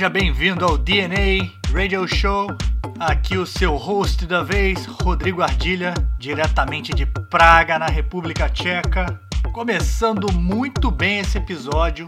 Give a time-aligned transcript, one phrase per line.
[0.00, 2.46] Seja bem-vindo ao DNA Radio Show.
[2.98, 9.20] Aqui o seu host da vez, Rodrigo Ardilha, diretamente de Praga, na República Tcheca.
[9.52, 12.06] Começando muito bem esse episódio,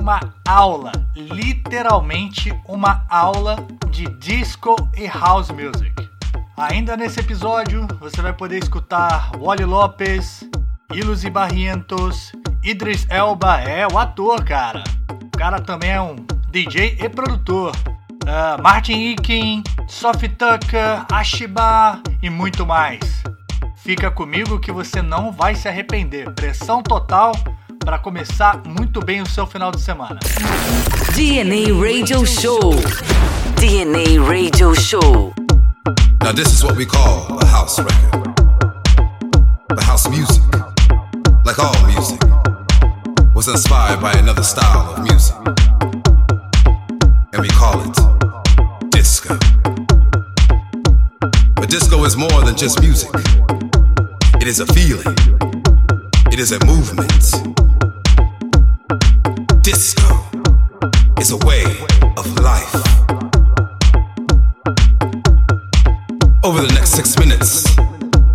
[0.00, 6.10] uma aula, literalmente uma aula de disco e house music.
[6.56, 10.50] Ainda nesse episódio, você vai poder escutar Wally Lopes,
[10.92, 12.32] Ilos e Barrientos,
[12.64, 14.82] Idris Elba, é o ator, cara.
[15.32, 16.16] O cara também é um
[16.50, 17.72] DJ e produtor.
[18.24, 23.00] Uh, Martin Ikin, Sophie Tucker, Ashiba e muito mais.
[23.76, 26.28] Fica comigo que você não vai se arrepender.
[26.34, 27.32] Pressão total
[27.84, 30.18] para começar muito bem o seu final de semana.
[31.14, 32.74] DNA Radio Show.
[33.56, 35.32] DNA Radio Show.
[36.22, 38.34] Now this is what we call a house record.
[39.68, 40.42] The house music,
[41.46, 42.20] like all music,
[43.34, 45.59] was inspired by another style of music.
[47.40, 49.38] And we call it disco.
[51.54, 53.10] But disco is more than just music,
[54.40, 55.16] it is a feeling,
[56.32, 57.10] it is a movement.
[59.62, 60.08] Disco
[61.18, 61.64] is a way
[62.18, 62.74] of life.
[66.44, 67.64] Over the next six minutes,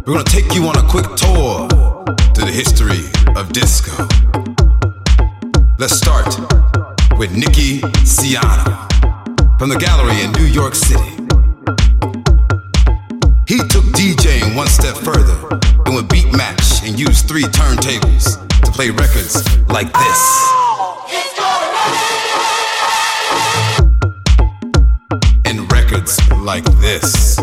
[0.05, 1.67] we're gonna take you on a quick tour
[2.33, 4.07] through the history of disco.
[5.77, 6.39] Let's start
[7.19, 8.94] with Nikki Siano
[9.57, 11.15] from the gallery in New York City.
[13.47, 15.37] He took DJing one step further
[15.85, 20.51] and would beat match and use three turntables to play records like this.
[25.45, 27.39] And records like this.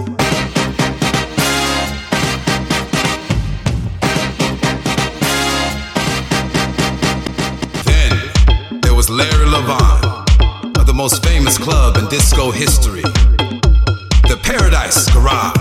[11.03, 15.57] Most famous club in disco history, the Paradise Garage.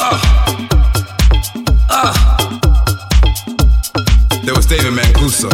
[0.00, 0.18] Uh,
[1.88, 2.12] uh.
[4.42, 5.48] There was David Mancuso,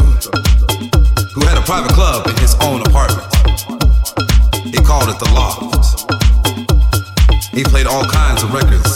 [1.34, 3.30] who had a private club in his own apartment.
[4.74, 5.62] He called it the Loft.
[7.54, 8.91] He played all kinds of records.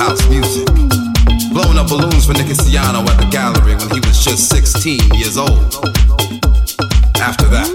[0.00, 0.66] House music.
[1.52, 5.36] Blowing up balloons for Nicky Siano at the gallery when he was just 16 years
[5.36, 5.76] old.
[7.20, 7.68] After that,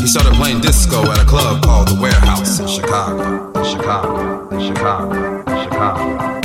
[0.00, 2.58] he started playing disco at a club called The Warehouse.
[2.60, 6.35] In Chicago, in Chicago, in Chicago, in Chicago,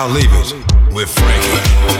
[0.00, 1.99] I'll leave it with Frankie.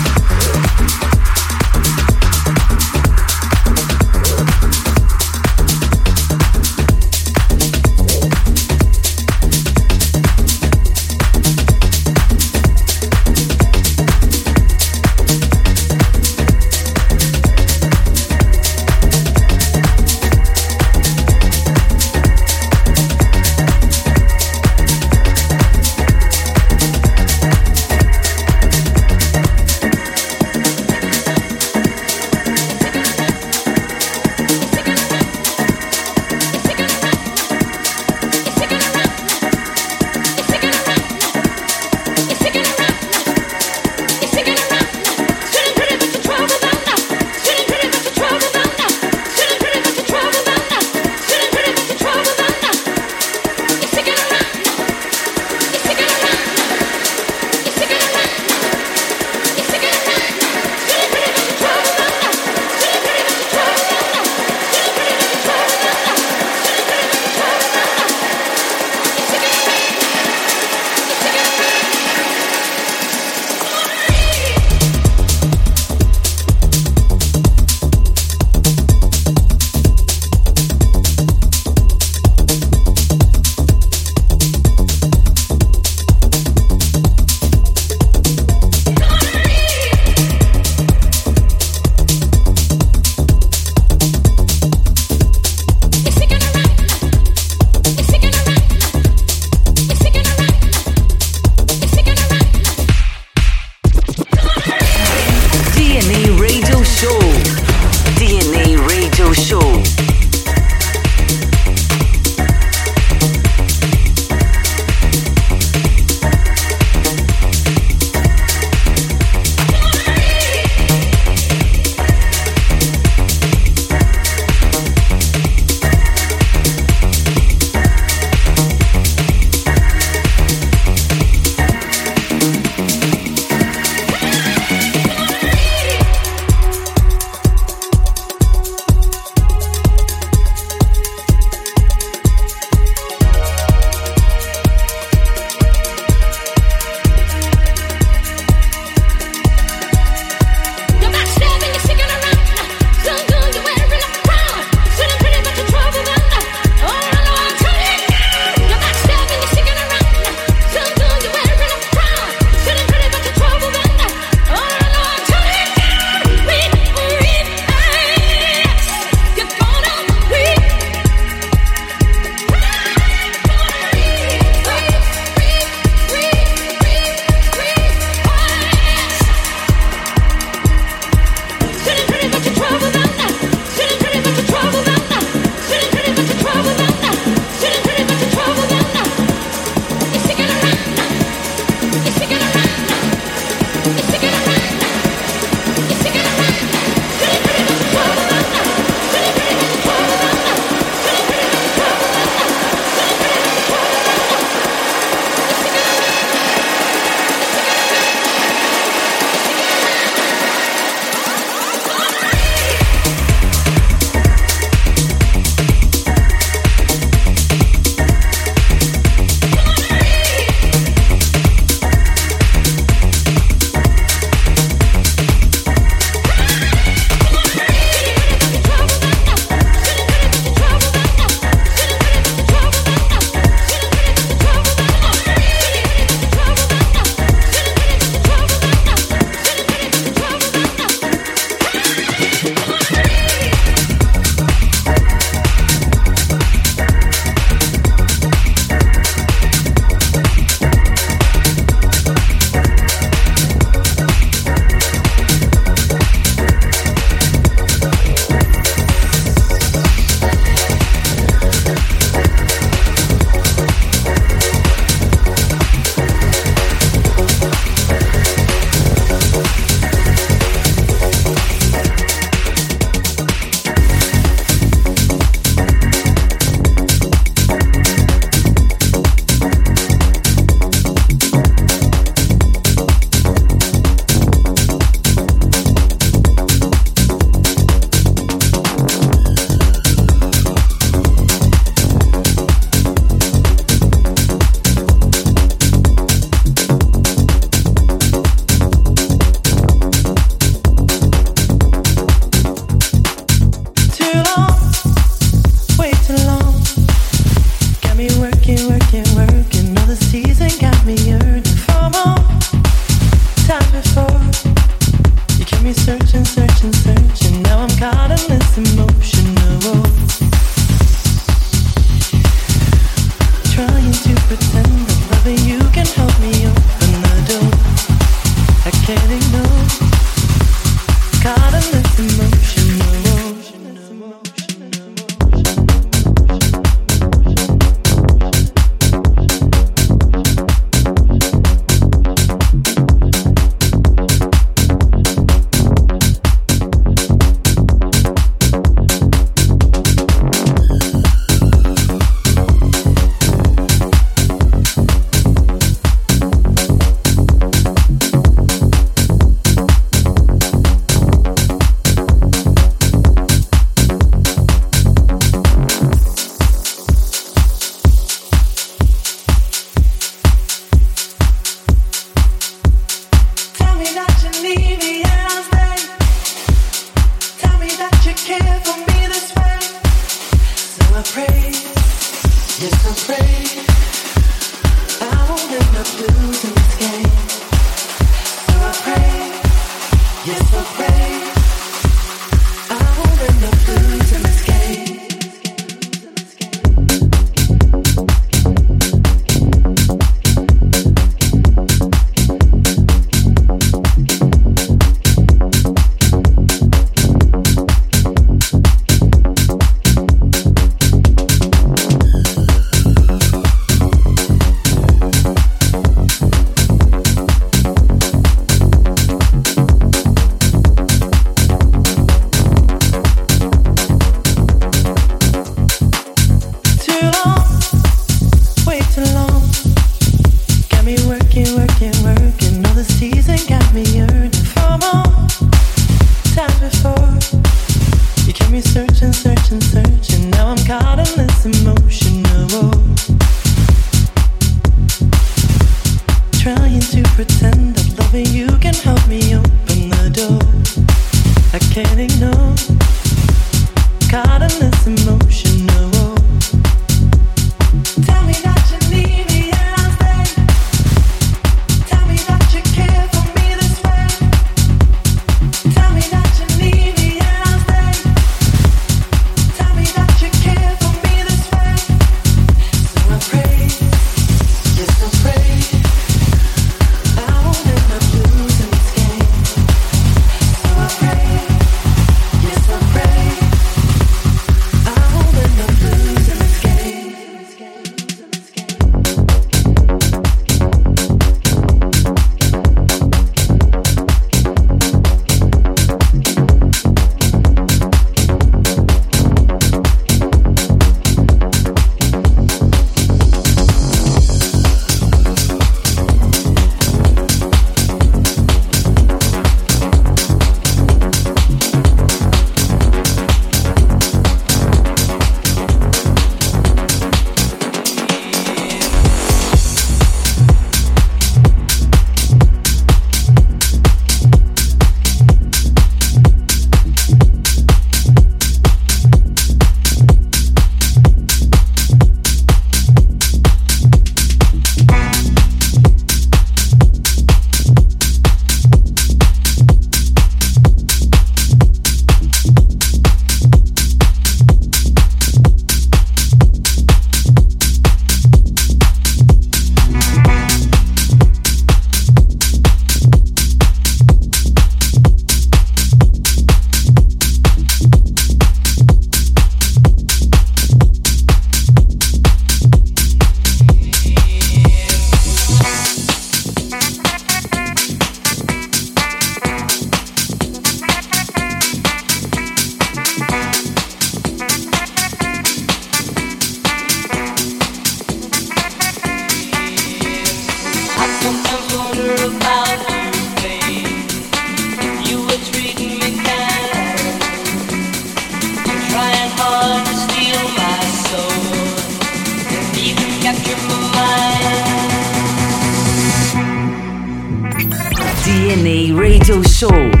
[599.61, 600.00] show.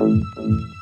[0.00, 0.79] You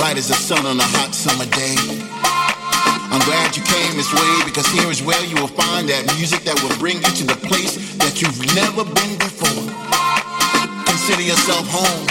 [0.00, 1.76] Bright as the sun on a hot summer day.
[3.12, 6.40] I'm glad you came this way because here is where you will find that music
[6.48, 9.68] that will bring you to the place that you've never been before.
[10.88, 12.08] Consider yourself home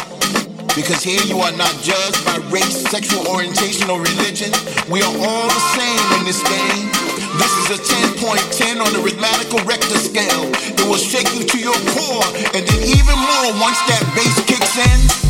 [0.77, 4.53] because here you are not judged by race, sexual orientation, or religion.
[4.85, 6.93] We are all the same in this game.
[7.41, 7.79] This is a
[8.21, 10.45] 10.10 on the rhythmical rector scale.
[10.77, 14.77] It will shake you to your core and then even more once that bass kicks
[14.77, 15.28] in.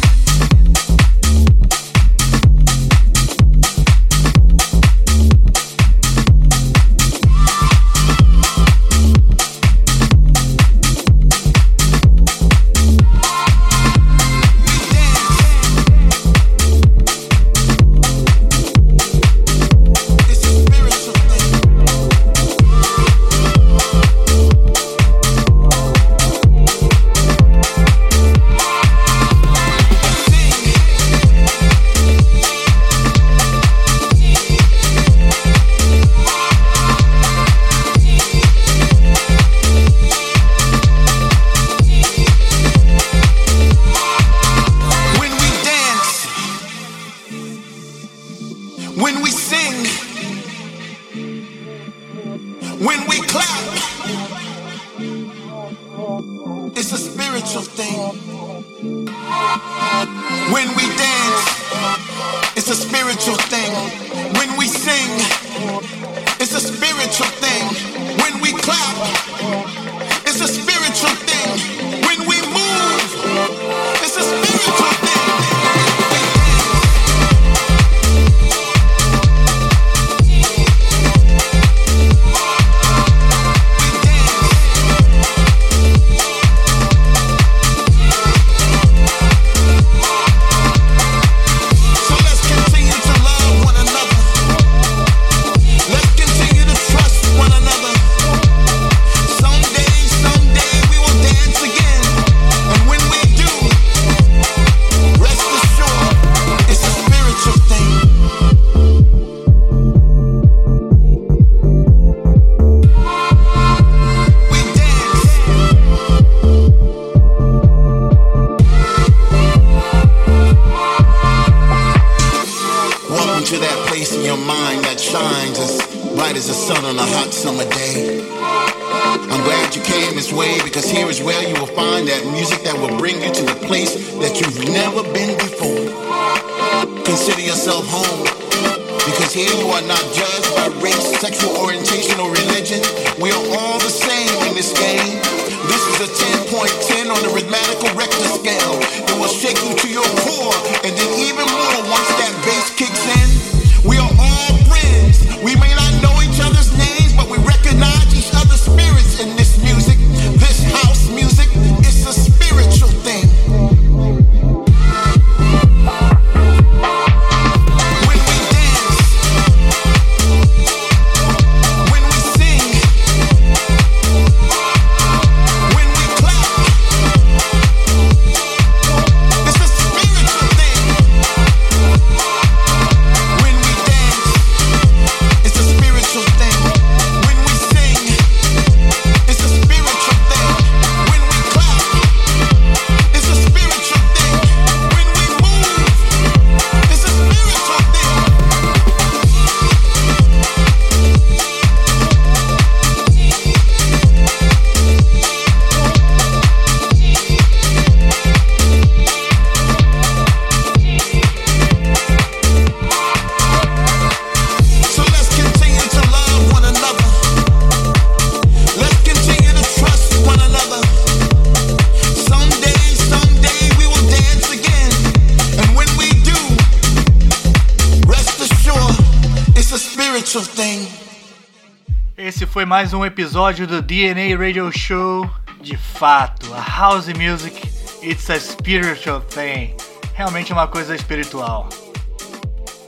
[232.70, 235.28] Mais um episódio do DNA Radio Show.
[235.59, 237.67] De fato, a house music,
[238.03, 239.76] it's a spiritual thing.
[240.13, 241.67] Realmente é uma coisa espiritual.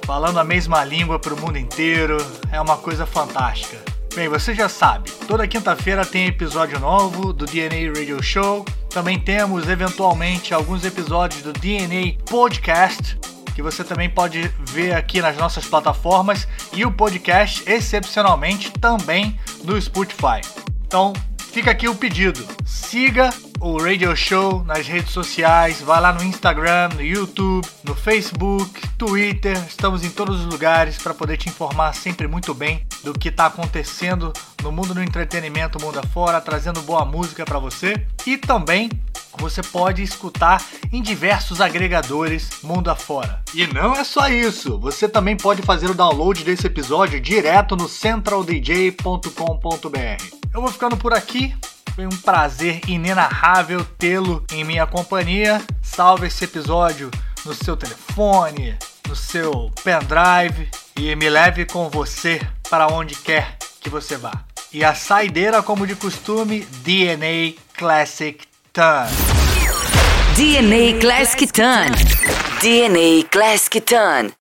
[0.05, 2.17] Falando a mesma língua para o mundo inteiro,
[2.51, 3.79] é uma coisa fantástica.
[4.13, 8.63] Bem, você já sabe, toda quinta-feira tem episódio novo do DNA Radio Show.
[8.87, 13.17] Também temos, eventualmente, alguns episódios do DNA Podcast,
[13.55, 19.79] que você também pode ver aqui nas nossas plataformas, e o podcast, excepcionalmente, também no
[19.81, 20.41] Spotify.
[20.85, 21.13] Então,
[21.51, 22.45] fica aqui o pedido.
[22.65, 28.87] Siga o Radio Show nas redes sociais, vai lá no Instagram, no YouTube, no Facebook,
[28.97, 33.29] Twitter, estamos em todos os lugares para poder te informar sempre muito bem do que
[33.29, 34.33] está acontecendo
[34.63, 38.89] no mundo do entretenimento, mundo afora, trazendo boa música para você e também
[39.37, 43.41] você pode escutar em diversos agregadores mundo afora.
[43.53, 47.87] E não é só isso, você também pode fazer o download desse episódio direto no
[47.87, 50.35] centraldj.com.br.
[50.53, 51.55] Eu vou ficando por aqui.
[51.95, 55.61] Foi um prazer inenarrável tê-lo em minha companhia.
[55.81, 57.11] Salve esse episódio
[57.45, 58.77] no seu telefone,
[59.07, 64.31] no seu pendrive e me leve com você para onde quer que você vá.
[64.71, 69.09] E a saideira, como de costume, DNA Classic Turn.
[70.35, 71.91] DNA Classic Ton.
[72.61, 74.40] DNA Classic Ton.